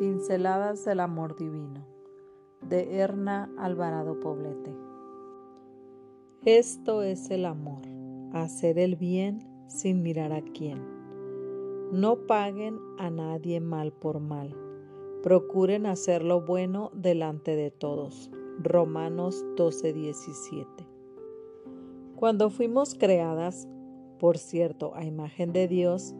Pinceladas 0.00 0.86
del 0.86 0.98
Amor 0.98 1.36
Divino 1.36 1.86
de 2.62 3.00
Erna 3.00 3.52
Alvarado 3.58 4.18
Poblete. 4.18 4.74
Esto 6.46 7.02
es 7.02 7.30
el 7.30 7.44
amor, 7.44 7.82
hacer 8.32 8.78
el 8.78 8.96
bien 8.96 9.46
sin 9.68 10.02
mirar 10.02 10.32
a 10.32 10.40
quién. 10.40 10.82
No 11.92 12.26
paguen 12.26 12.78
a 12.96 13.10
nadie 13.10 13.60
mal 13.60 13.92
por 13.92 14.20
mal. 14.20 14.56
Procuren 15.22 15.84
hacer 15.84 16.24
lo 16.24 16.46
bueno 16.46 16.90
delante 16.94 17.54
de 17.54 17.70
todos. 17.70 18.30
Romanos 18.58 19.44
12:17. 19.58 20.86
Cuando 22.16 22.48
fuimos 22.48 22.94
creadas, 22.94 23.68
por 24.18 24.38
cierto, 24.38 24.94
a 24.94 25.04
imagen 25.04 25.52
de 25.52 25.68
Dios, 25.68 26.14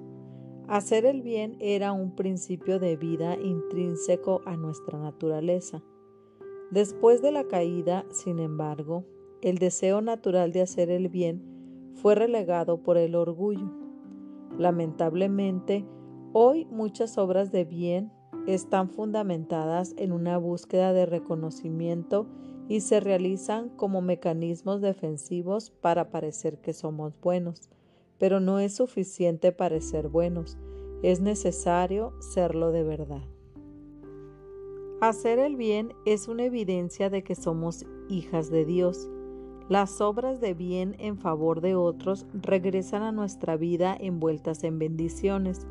Hacer 0.71 1.05
el 1.05 1.21
bien 1.23 1.57
era 1.59 1.91
un 1.91 2.15
principio 2.15 2.79
de 2.79 2.97
vida 2.97 3.37
intrínseco 3.37 4.41
a 4.47 4.57
nuestra 4.57 5.01
naturaleza. 5.01 5.83
Después 6.71 7.21
de 7.23 7.33
la 7.33 7.43
caída, 7.43 8.07
sin 8.13 8.39
embargo, 8.39 9.05
el 9.43 9.59
deseo 9.59 10.01
natural 10.01 10.53
de 10.53 10.61
hacer 10.61 10.89
el 10.93 11.09
bien 11.09 11.43
fue 11.97 12.15
relegado 12.15 12.85
por 12.85 12.99
el 12.99 13.17
orgullo. 13.17 13.69
Lamentablemente, 14.59 15.85
hoy 16.33 16.67
muchas 16.67 17.19
obras 17.19 17.51
de 17.51 17.65
bien 17.65 18.13
están 18.47 18.91
fundamentadas 18.91 19.93
en 19.97 20.13
una 20.13 20.39
búsqueda 20.39 20.93
de 20.93 21.05
reconocimiento 21.05 22.29
y 22.69 22.83
se 22.83 23.01
realizan 23.01 23.71
como 23.71 24.03
mecanismos 24.03 24.81
defensivos 24.81 25.73
para 25.73 26.11
parecer 26.11 26.61
que 26.61 26.75
somos 26.75 27.21
buenos 27.21 27.71
pero 28.21 28.39
no 28.39 28.61
es 28.61 28.77
suficiente 28.77 29.51
para 29.51 29.81
ser 29.81 30.09
buenos, 30.09 30.59
es 31.03 31.21
necesario 31.21 32.13
serlo 32.21 32.71
de 32.71 32.85
verdad. 32.85 33.23
Hacer 35.01 35.39
el 35.39 35.57
bien 35.57 35.95
es 36.05 36.29
una 36.29 36.45
evidencia 36.45 37.09
de 37.09 37.25
que 37.25 37.35
somos 37.35 37.87
hijas 38.11 38.51
de 38.51 38.67
Dios. 38.67 39.09
Las 39.71 40.03
obras 40.03 40.43
de 40.43 40.53
bien 40.53 40.95
en 40.99 41.17
favor 41.17 41.63
de 41.63 41.75
otros 41.75 42.27
regresan 42.35 43.03
a 43.03 43.11
nuestra 43.11 43.57
vida 43.57 43.97
envueltas 43.99 44.63
en 44.65 44.79
bendiciones. 44.79 45.67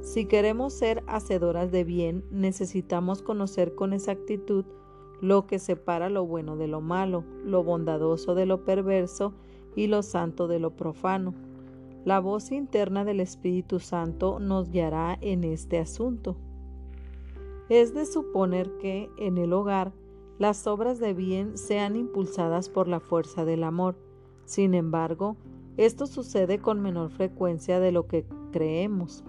Si 0.00 0.24
queremos 0.24 0.72
ser 0.72 1.04
hacedoras 1.06 1.70
de 1.70 1.84
bien, 1.84 2.24
necesitamos 2.30 3.20
conocer 3.20 3.74
con 3.74 3.92
exactitud 3.92 4.64
lo 5.20 5.46
que 5.46 5.58
separa 5.58 6.08
lo 6.08 6.24
bueno 6.24 6.56
de 6.56 6.68
lo 6.68 6.80
malo, 6.80 7.24
lo 7.44 7.62
bondadoso 7.62 8.34
de 8.34 8.46
lo 8.46 8.64
perverso 8.64 9.34
y 9.76 9.88
lo 9.88 10.02
santo 10.02 10.48
de 10.48 10.58
lo 10.58 10.74
profano. 10.74 11.34
La 12.04 12.18
voz 12.18 12.50
interna 12.50 13.04
del 13.04 13.20
Espíritu 13.20 13.78
Santo 13.78 14.40
nos 14.40 14.70
guiará 14.70 15.18
en 15.20 15.44
este 15.44 15.78
asunto. 15.78 16.34
Es 17.68 17.92
de 17.92 18.06
suponer 18.06 18.70
que 18.78 19.10
en 19.18 19.36
el 19.36 19.52
hogar 19.52 19.92
las 20.38 20.66
obras 20.66 20.98
de 20.98 21.12
bien 21.12 21.58
sean 21.58 21.96
impulsadas 21.96 22.70
por 22.70 22.88
la 22.88 23.00
fuerza 23.00 23.44
del 23.44 23.64
amor. 23.64 23.98
Sin 24.46 24.72
embargo, 24.72 25.36
esto 25.76 26.06
sucede 26.06 26.58
con 26.58 26.80
menor 26.80 27.10
frecuencia 27.10 27.80
de 27.80 27.92
lo 27.92 28.06
que 28.06 28.24
creemos. 28.50 29.22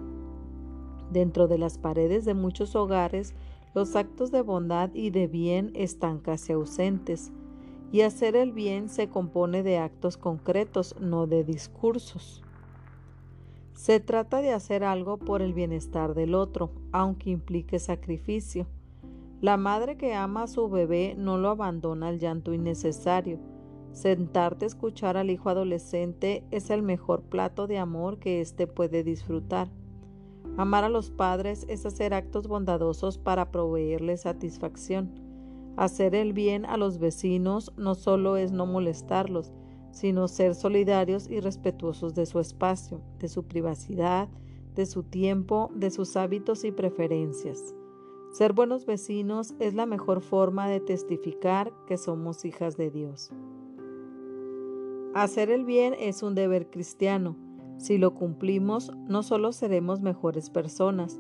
Dentro 1.12 1.50
de 1.50 1.58
las 1.58 1.78
paredes 1.78 2.24
de 2.24 2.36
muchos 2.36 2.78
hogares, 2.78 3.36
los 3.74 3.98
actos 3.98 4.32
de 4.32 4.42
bondad 4.42 4.92
y 4.94 5.10
de 5.10 5.28
bien 5.28 5.72
están 5.76 6.20
casi 6.20 6.54
ausentes, 6.54 7.34
y 7.92 8.02
hacer 8.02 8.38
el 8.38 8.54
bien 8.54 8.88
se 8.88 9.10
compone 9.10 9.62
de 9.62 9.78
actos 9.78 10.16
concretos, 10.16 10.96
no 11.02 11.28
de 11.28 11.44
discursos. 11.44 12.42
Se 13.82 14.00
trata 14.00 14.44
de 14.44 14.52
hacer 14.54 14.84
algo 14.84 15.18
por 15.18 15.42
el 15.42 15.56
bienestar 15.56 16.14
del 16.14 16.36
otro, 16.36 16.70
aunque 16.92 17.32
implique 17.32 17.80
sacrificio. 17.80 18.68
La 19.42 19.58
madre 19.58 19.98
que 19.98 20.14
ama 20.14 20.44
a 20.44 20.48
su 20.48 20.70
bebé 20.70 21.16
no 21.18 21.40
lo 21.40 21.50
abandona 21.50 22.10
al 22.10 22.20
llanto 22.20 22.54
innecesario. 22.54 23.40
Sentarte 23.92 24.66
a 24.66 24.68
escuchar 24.68 25.18
al 25.18 25.32
hijo 25.32 25.50
adolescente 25.50 26.44
es 26.52 26.70
el 26.70 26.84
mejor 26.84 27.24
plato 27.24 27.66
de 27.66 27.80
amor 27.80 28.20
que 28.20 28.40
éste 28.40 28.68
puede 28.68 29.04
disfrutar. 29.04 29.68
Amar 30.58 30.84
a 30.84 30.90
los 30.90 31.10
padres 31.10 31.66
es 31.68 31.84
hacer 31.84 32.14
actos 32.14 32.48
bondadosos 32.48 33.18
para 33.18 33.50
proveerles 33.50 34.22
satisfacción. 34.22 35.10
Hacer 35.76 36.14
el 36.14 36.34
bien 36.34 36.68
a 36.68 36.78
los 36.78 37.00
vecinos 37.00 37.74
no 37.78 37.96
solo 37.96 38.38
es 38.38 38.52
no 38.52 38.68
molestarlos, 38.68 39.52
sino 39.92 40.28
ser 40.28 40.56
solidarios 40.56 41.30
y 41.30 41.40
respetuosos 41.40 42.16
de 42.16 42.26
su 42.26 42.40
espacio, 42.40 43.02
de 43.20 43.28
su 43.28 43.44
privacidad, 43.44 44.30
de 44.76 44.86
su 44.86 45.04
tiempo, 45.04 45.70
de 45.76 45.92
sus 45.92 46.16
hábitos 46.16 46.64
y 46.64 46.72
preferencias. 46.72 47.76
Ser 48.32 48.54
buenos 48.54 48.86
vecinos 48.86 49.54
es 49.60 49.74
la 49.74 49.86
mejor 49.86 50.22
forma 50.22 50.70
de 50.70 50.80
testificar 50.80 51.74
que 51.86 51.98
somos 51.98 52.46
hijas 52.46 52.78
de 52.78 52.90
Dios. 52.90 53.32
Hacer 55.14 55.52
el 55.52 55.66
bien 55.66 55.94
es 56.00 56.24
un 56.24 56.36
deber 56.36 56.70
cristiano. 56.70 57.36
Si 57.78 57.98
lo 57.98 58.14
cumplimos, 58.14 58.94
no 59.10 59.24
solo 59.24 59.52
seremos 59.52 60.00
mejores 60.00 60.50
personas, 60.50 61.20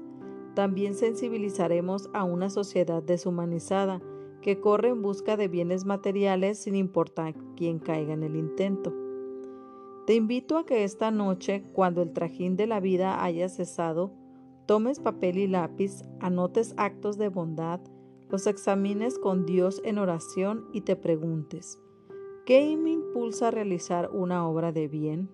también 0.54 0.94
sensibilizaremos 0.94 2.10
a 2.14 2.24
una 2.24 2.50
sociedad 2.50 3.04
deshumanizada 3.04 4.02
que 4.42 4.60
corre 4.60 4.90
en 4.90 5.02
busca 5.02 5.38
de 5.38 5.48
bienes 5.48 5.86
materiales 5.86 6.60
sin 6.60 6.76
importar 6.76 7.36
quién 7.56 7.80
caiga 7.80 8.14
en 8.14 8.24
el 8.24 8.36
intento. 8.36 8.94
Te 10.08 10.16
invito 10.16 10.58
a 10.58 10.66
que 10.66 10.84
esta 10.84 11.12
noche, 11.12 11.64
cuando 11.74 12.02
el 12.02 12.12
trajín 12.12 12.58
de 12.58 12.68
la 12.68 12.80
vida 12.80 13.24
haya 13.24 13.48
cesado, 13.50 14.12
tomes 14.66 15.00
papel 15.00 15.38
y 15.38 15.48
lápiz, 15.48 16.02
anotes 16.20 16.74
actos 16.78 17.18
de 17.18 17.30
bondad, 17.30 17.80
los 18.30 18.48
examines 18.48 19.20
con 19.20 19.46
Dios 19.46 19.82
en 19.86 19.98
oración 19.98 20.66
y 20.74 20.82
te 20.82 20.96
preguntes, 20.96 21.80
¿qué 22.46 22.76
me 22.78 22.92
impulsa 22.92 23.50
a 23.50 23.52
realizar 23.52 24.10
una 24.12 24.48
obra 24.48 24.72
de 24.72 24.88
bien? 24.88 25.30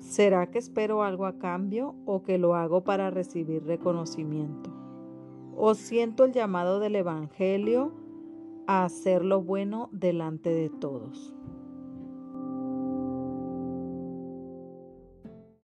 ¿Será 0.00 0.50
que 0.50 0.58
espero 0.58 1.04
algo 1.04 1.26
a 1.26 1.38
cambio 1.38 1.94
o 2.06 2.24
que 2.24 2.38
lo 2.38 2.56
hago 2.56 2.82
para 2.82 3.10
recibir 3.10 3.64
reconocimiento? 3.64 4.81
O 5.56 5.74
siento 5.74 6.24
el 6.24 6.32
llamado 6.32 6.80
del 6.80 6.96
Evangelio 6.96 7.92
a 8.66 8.84
hacer 8.84 9.24
lo 9.24 9.42
bueno 9.42 9.88
delante 9.92 10.50
de 10.50 10.70
todos. 10.70 11.34